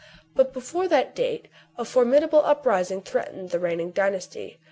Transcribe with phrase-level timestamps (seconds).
[0.33, 1.47] 21 But before that date
[1.77, 4.57] a formidable uprising threatened the reigning dynasty.